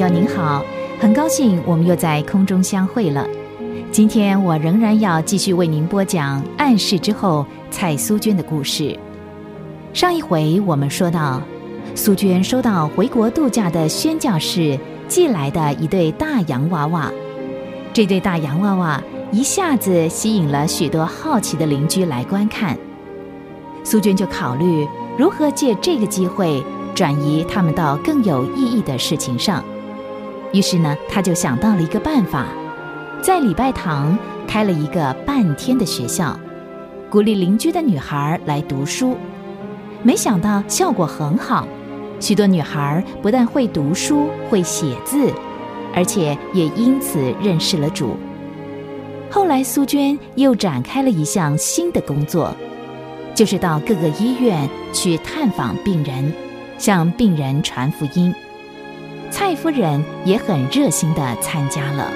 [0.00, 0.64] 友您好，
[0.98, 3.28] 很高兴我们又在空中相会了。
[3.92, 8.98] 今天我仍然要继续为您播讲暗示之后蔡苏娟的故事。
[9.92, 11.42] 上一回我们说到，
[11.94, 17.12] 苏娟收到回国度假的宣教士寄来的一对大洋娃娃，
[17.92, 22.74] 这对大洋娃娃一下子吸引了许多好奇的邻居来观看。
[23.84, 29.62] 苏娟就考虑如何借这个机会转移他们到更有意义的事情上。
[30.52, 32.46] 于是呢，他就想到了一个办法，
[33.22, 36.38] 在礼拜堂开了一个半天的学校，
[37.08, 39.16] 鼓励邻居的女孩来读书。
[40.02, 41.68] 没想到效果很好，
[42.18, 45.30] 许多女孩不但会读书、会写字，
[45.94, 48.16] 而且也因此认识了主。
[49.30, 52.52] 后来，苏娟又展开了一项新的工作，
[53.34, 56.32] 就是到各个医院去探访病人，
[56.76, 58.34] 向病人传福音。
[59.30, 62.10] 蔡夫人也很热心的参加了。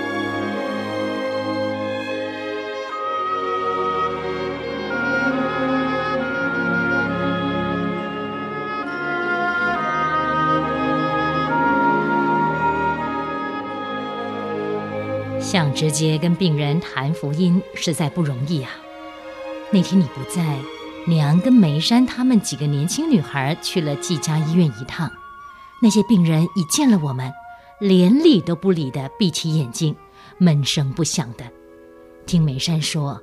[15.41, 18.71] 想直接跟病人谈福音，实在不容易啊。
[19.71, 20.59] 那天你不在，
[21.07, 25.09] 娘跟梅山他们几个年轻女孩去了季家医院一趟。
[25.85, 27.31] 那些病人一见了我们，
[27.79, 29.95] 连理都不理的闭起眼睛，
[30.39, 31.45] 闷声不响的。
[32.25, 33.21] 听美山说，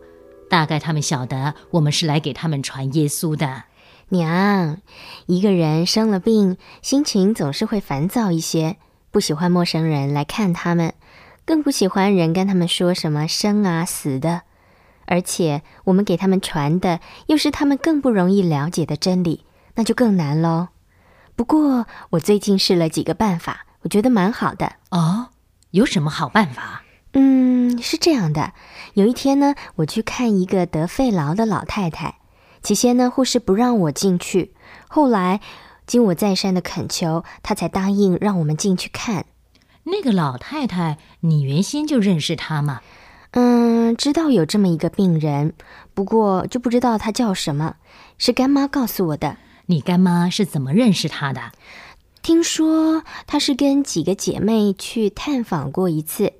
[0.47, 3.63] 大概他们晓得我们是来给他们传耶稣的。
[4.09, 4.77] 娘，
[5.25, 8.77] 一个人生了病，心情总是会烦躁一些，
[9.09, 10.93] 不喜欢陌生人来看他们。
[11.45, 14.43] 更不喜欢人跟他们说什么生啊死的，
[15.07, 20.67] 而且我们给他们传的又是他们更不容易了解的真理，那就更难喽。
[21.41, 25.29] 不过我最近试了几个办法，我觉得蛮好的哦。
[25.71, 26.83] 有什么好办法？
[27.13, 28.53] 嗯，是这样的。
[28.93, 32.19] 有一天呢，我去看一个得肺痨的老太太，
[32.61, 34.53] 起先呢护士不让我进去，
[34.87, 35.41] 后来
[35.87, 39.25] 经我再三的恳求，她才答应让我们进去看。
[39.85, 42.81] 那个老太太，你原先就认识她吗？
[43.31, 45.53] 嗯，知道有这么一个病人，
[45.95, 47.77] 不过就不知道她叫什么，
[48.19, 49.37] 是干妈告诉我的。
[49.71, 51.53] 你干妈是怎么认识她的？
[52.21, 56.33] 听说她是跟几个姐妹去探访过一次，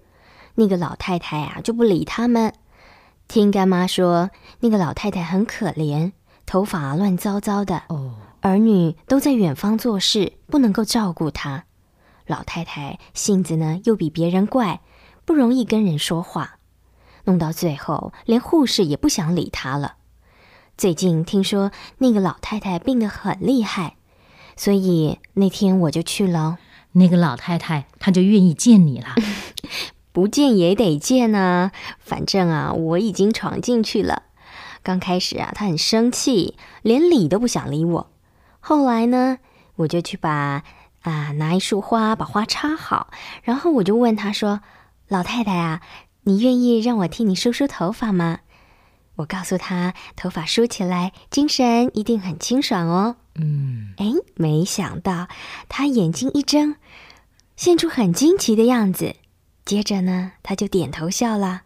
[0.55, 2.53] 那个老太太啊就不理他们。
[3.29, 6.11] 听干妈说，那个老太太很可怜，
[6.45, 11.63] 头发乱糟糟的，哦，儿女都在远方做事，不能够照顾她。
[12.27, 14.81] 老太太性子呢又比别人怪，
[15.23, 16.57] 不容易跟人说话，
[17.23, 19.95] 弄到最后连护士也不想理她了。
[20.81, 23.97] 最近听说那个老太太病得很厉害，
[24.57, 26.57] 所以那天我就去了。
[26.93, 29.09] 那个老太太她就愿意见你了，
[30.11, 31.71] 不见也得见啊！
[31.99, 34.23] 反正啊，我已经闯进去了。
[34.81, 38.11] 刚开始啊，她很生气，连理都不想理我。
[38.59, 39.37] 后来呢，
[39.75, 40.63] 我就去把。
[41.03, 43.11] 啊，拿一束花，把花插好，
[43.43, 44.61] 然后我就问她说
[45.07, 45.81] ：“老太太啊，
[46.23, 48.39] 你愿意让我替你梳梳头发吗？”
[49.21, 53.17] 我告诉他，头发梳起来，精神一定很清爽哦。
[53.35, 54.05] 嗯，哎，
[54.35, 55.27] 没想到
[55.69, 56.75] 他眼睛一睁，
[57.55, 59.15] 现出很惊奇的样子，
[59.63, 61.61] 接着呢，他就点头笑了。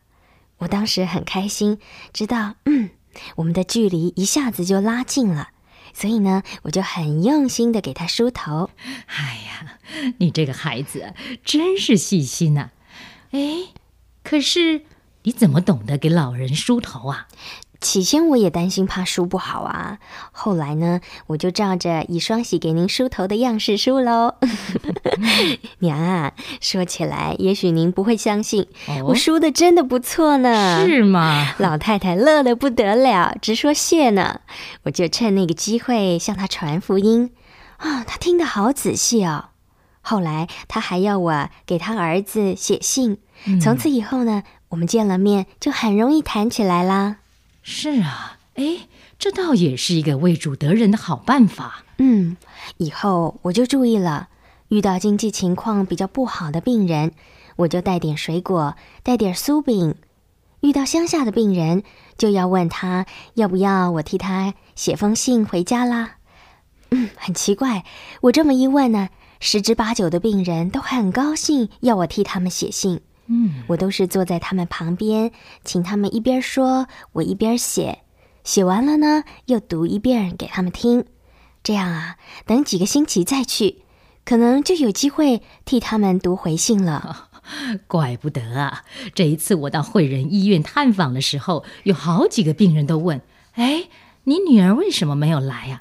[0.58, 1.80] 我当时很开心，
[2.12, 2.90] 知道，嗯，
[3.38, 5.50] 我们的距离一下子就拉近了。
[5.94, 8.70] 所以呢，我就很用心的给他梳头。
[9.06, 9.80] 哎呀，
[10.18, 11.14] 你这个孩子
[11.46, 12.72] 真是细心呐！
[13.32, 13.70] 哎，
[14.24, 14.84] 可是
[15.26, 17.28] 你怎么懂得给老人梳头啊？
[17.82, 20.00] 起先我也担心怕梳不好啊，
[20.32, 24.36] 后来呢，我就照着以双喜给您梳头的样式梳喽。
[25.80, 28.68] 娘啊，说起来，也许您不会相信，
[29.06, 30.86] 我梳的真的不错呢。
[30.88, 31.54] 是吗？
[31.58, 34.42] 老太太乐得不得了，直说谢呢。
[34.84, 37.32] 我就趁那个机会向她传福音
[37.78, 39.50] 啊，她听得好仔细哦。
[40.02, 43.18] 后来她还要我给她儿子写信，
[43.62, 47.18] 从此以后呢，我们见了面就很容易谈起来啦。
[47.62, 48.88] 是啊，哎，
[49.18, 51.84] 这倒也是一个为主得人的好办法。
[51.98, 52.38] 嗯，
[52.78, 54.30] 以后我就注意了，
[54.70, 57.12] 遇到经济情况比较不好的病人，
[57.58, 59.94] 我就带点水果，带点酥饼；
[60.62, 61.84] 遇到乡下的病人，
[62.18, 63.06] 就要问他
[63.36, 66.18] 要不要我替他写封信回家啦。
[66.92, 67.84] 嗯，很奇怪，
[68.22, 69.10] 我这么一问呢，
[69.40, 73.02] 十之八九的病人都很高兴要我替他们写信。
[73.28, 75.32] 嗯，我都是坐在他们旁边，
[75.64, 78.00] 请他们一边说，我一边写。
[78.44, 81.06] 写完了呢，又读一遍给他们听。
[81.64, 83.80] 这样啊，等几个星期再去，
[84.24, 87.30] 可能就有机会替他们读回信了。
[87.88, 88.84] 怪不得啊！
[89.14, 93.22] 这一次我到惠仁医院探访的时候，有好几个病人都问
[93.54, 93.88] ：“哎，
[94.24, 95.80] 你女儿为什么没有来呀？”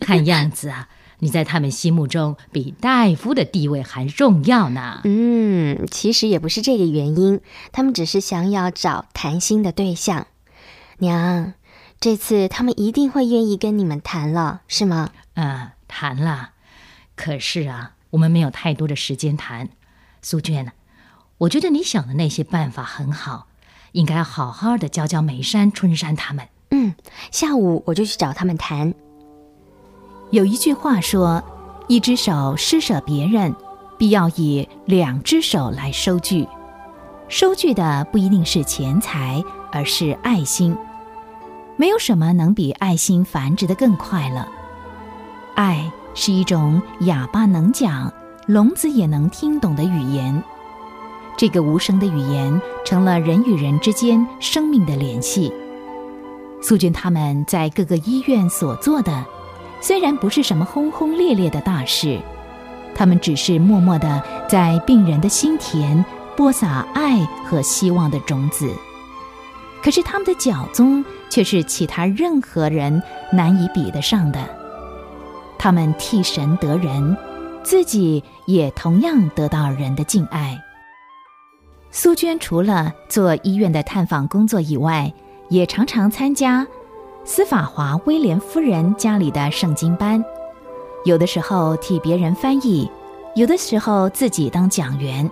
[0.00, 0.88] 看样子啊，
[1.22, 5.02] 你在他们心目中比大夫的地位还重要呢。
[5.04, 7.40] 嗯，其实也不是这个原因，
[7.70, 10.26] 他们只是想要找谈心的对象。
[10.98, 11.54] 娘，
[12.00, 15.10] 这次他们一定会愿意跟你们谈了，是吗？
[15.34, 16.50] 嗯，谈了。
[17.14, 19.68] 可是啊，我们没有太多的时间谈。
[20.22, 20.72] 苏娟。
[21.38, 23.46] 我觉得你想的那些办法很好，
[23.92, 26.48] 应该好好的教教梅山、春山他们。
[26.72, 26.96] 嗯，
[27.30, 28.92] 下午我就去找他们谈。
[30.32, 31.44] 有一句话说
[31.88, 33.54] ：“一只手施舍别人，
[33.98, 36.48] 必要以两只手来收据。
[37.28, 40.74] 收据的不一定是钱财，而是爱心。
[41.76, 44.48] 没有什么能比爱心繁殖的更快了。
[45.54, 48.10] 爱是一种哑巴能讲、
[48.46, 50.42] 聋子也能听懂的语言。”
[51.36, 55.52] 这个无声的语言成了人与人之间生命的联系。
[56.62, 59.24] 苏军他们在各个医院所做的，
[59.82, 62.18] 虽然不是什么轰轰烈烈的大事，
[62.94, 66.02] 他们只是默默的在病人的心田
[66.36, 68.72] 播撒爱和希望的种子。
[69.82, 73.02] 可是他们的脚踪却是其他任何人
[73.32, 74.38] 难以比得上的。
[75.58, 77.16] 他们替神得人，
[77.64, 80.56] 自己也同样得到人的敬爱。
[81.90, 85.12] 苏娟除了做医院的探访工作以外，
[85.48, 86.64] 也常常参加
[87.24, 90.22] 司法华威廉夫人家里的圣经班，
[91.04, 92.90] 有的时候替别人翻译，
[93.36, 95.30] 有的时候自己当讲员。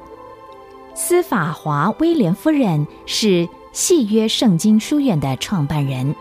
[0.95, 6.15] 司法华威廉夫人是细约圣经书院的创办人，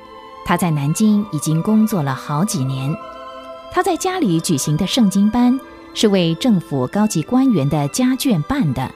[0.44, 2.96] 她在南京已经工作了好几年。
[3.72, 5.58] 她在家里举行的圣经班
[5.94, 8.90] 是为政府高级官员的家眷办的。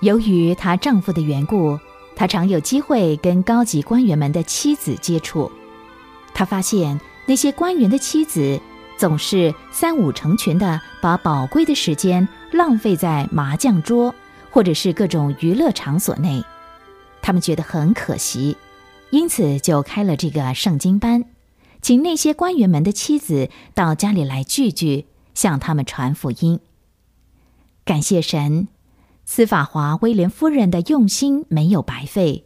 [0.00, 1.78] 由于她丈夫的缘故，
[2.14, 5.50] 她常有机会跟高级官员们的妻子接触。
[6.34, 8.60] 他发现那些官员的妻子
[8.98, 14.14] 总是三五成群的把宝贵的时间浪费在麻将桌
[14.50, 16.44] 或者是各种娱乐场所内，
[17.22, 18.56] 他们觉得很可惜，
[19.10, 21.24] 因此就开了这个圣经班，
[21.80, 26.60] 请那些官员们的妻子到家里来聚聚，向他们传福音。
[27.84, 28.68] 感谢神。
[29.26, 32.44] 司法华威廉夫人的用心没有白费，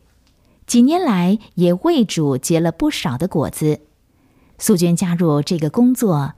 [0.69, 3.81] 几年来也为主结了不少的果子。
[4.59, 6.35] 素娟加入这个工作，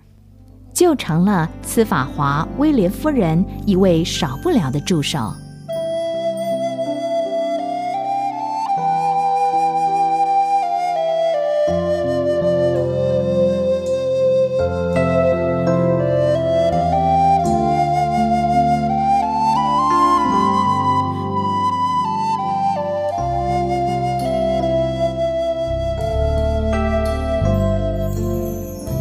[0.72, 5.34] 就成了司法华威廉夫人一位少不了的助手。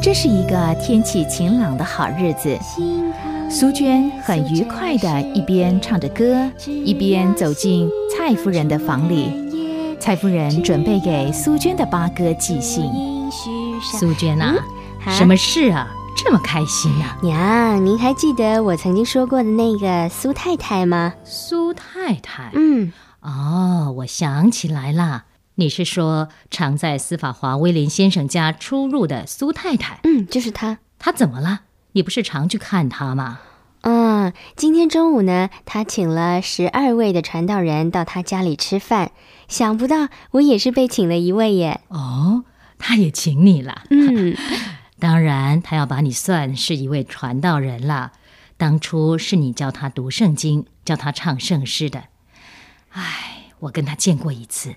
[0.09, 2.57] 这是一个天气晴朗的好日子，
[3.47, 9.31] 苏娟很愉快的一边唱着歌，一边走进蔡夫人的房里。
[10.00, 12.89] 蔡夫人准备给苏娟的八哥寄信。
[13.83, 14.56] 苏娟啊，
[15.11, 15.87] 什么事啊？
[16.18, 17.16] 这么开心啊？
[17.21, 21.13] 娘，您还记得我曾经说过的那个苏太太吗？
[21.23, 22.49] 苏太太？
[22.56, 25.25] 嗯，哦，我想起来了。
[25.59, 29.99] 你是说常在司法华威廉先生家出入的苏太太？
[30.04, 30.80] 嗯，就是她。
[30.97, 31.63] 她怎么了？
[31.92, 33.42] 你不是常去看她吗？
[33.81, 39.11] 嗯，今天中午呢，她请了十二位的传道人到她家里吃饭，
[39.49, 41.81] 想不到我也是被请了一位耶。
[41.89, 42.45] 哦，
[42.78, 43.81] 她也请你了。
[43.89, 44.37] 嗯，
[44.97, 48.13] 当然，她要把你算是一位传道人了。
[48.56, 52.06] 当初是你教她读圣经，教她唱圣诗的。
[52.92, 54.75] 唉，我跟她见过一次。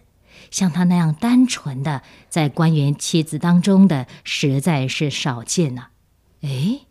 [0.53, 5.89] 像他那样单纯的，在官员妻子当中的，实在是少见呐。
[6.43, 6.83] 哎，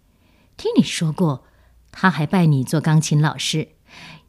[0.58, 1.46] 听你说过，
[1.94, 3.70] 他还拜你做钢琴老师。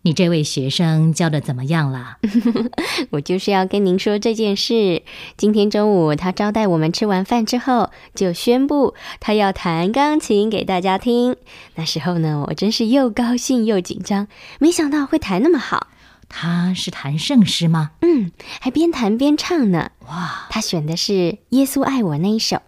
[0.05, 2.19] 你这位学生教的怎么样了？
[3.11, 5.05] 我就是要跟您说这件事。
[5.37, 11.37] 今天中午他招待我们吃完饭之后，就宣布他要弹钢琴给大家听。
[11.77, 14.27] 那时候呢，我真是又高兴又紧张，
[14.59, 15.87] 没想到会弹那么好。
[16.33, 17.93] 他是弹圣诗吗？
[18.01, 19.91] 嗯，还边弹边唱呢。
[20.09, 21.13] 哇，他选的是
[21.51, 22.63] 《耶稣爱我》那一首，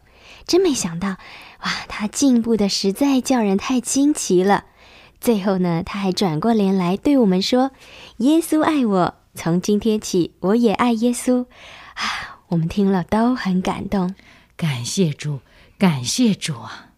[0.47, 4.66] 真没想到，哇，他进步的实在叫人太惊奇了。
[5.18, 7.71] 最后呢，他还转过脸来对我们说
[8.18, 11.47] ：“耶稣爱我，从今天起我也爱耶稣。”
[11.97, 14.14] 啊，我们听了都很感动。
[14.56, 15.40] 感谢主，
[15.78, 16.90] 感谢主啊！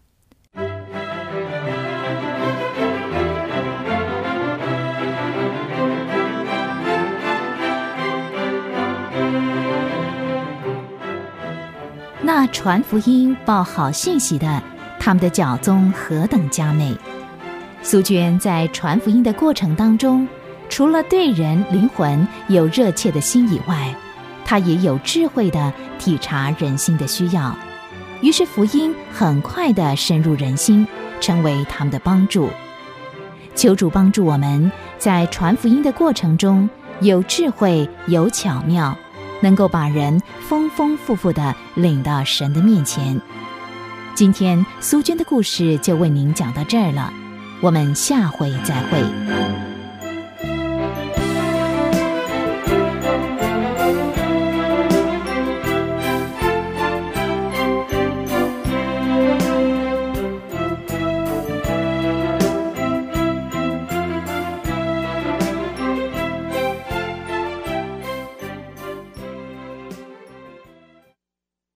[12.27, 14.61] 那传福音、报好信息的，
[14.99, 16.93] 他们的教宗何等佳美！
[17.81, 20.27] 苏娟在传福音的过程当中，
[20.67, 23.95] 除了对人灵魂有热切的心以外，
[24.43, 27.55] 她也有智慧的体察人心的需要，
[28.19, 30.85] 于是福音很快的深入人心，
[31.21, 32.49] 成为他们的帮助。
[33.55, 36.69] 求主帮助我们在传福音的过程中
[36.99, 38.97] 有智慧、有巧妙。
[39.41, 43.19] 能够把人丰丰富富的领到神的面前。
[44.15, 47.13] 今天苏娟的故事就为您讲到这儿了，
[47.61, 49.76] 我们下回再会。